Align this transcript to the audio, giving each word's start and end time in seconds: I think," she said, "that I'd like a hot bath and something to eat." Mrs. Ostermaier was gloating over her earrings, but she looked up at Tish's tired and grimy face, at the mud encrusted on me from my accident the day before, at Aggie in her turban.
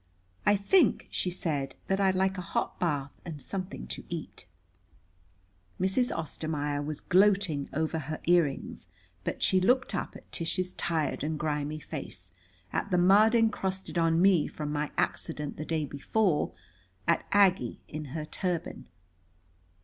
I 0.47 0.55
think," 0.55 1.07
she 1.11 1.29
said, 1.29 1.75
"that 1.85 1.99
I'd 1.99 2.15
like 2.15 2.39
a 2.39 2.41
hot 2.41 2.79
bath 2.79 3.11
and 3.23 3.39
something 3.39 3.85
to 3.89 4.03
eat." 4.09 4.47
Mrs. 5.79 6.09
Ostermaier 6.11 6.83
was 6.83 7.01
gloating 7.01 7.69
over 7.71 7.99
her 7.99 8.19
earrings, 8.25 8.87
but 9.23 9.43
she 9.43 9.61
looked 9.61 9.93
up 9.93 10.15
at 10.15 10.31
Tish's 10.31 10.73
tired 10.73 11.23
and 11.23 11.37
grimy 11.37 11.79
face, 11.79 12.31
at 12.73 12.89
the 12.89 12.97
mud 12.97 13.35
encrusted 13.35 13.99
on 13.99 14.19
me 14.23 14.47
from 14.47 14.71
my 14.73 14.89
accident 14.97 15.57
the 15.57 15.65
day 15.65 15.85
before, 15.85 16.51
at 17.07 17.23
Aggie 17.31 17.79
in 17.87 18.05
her 18.05 18.25
turban. 18.25 18.87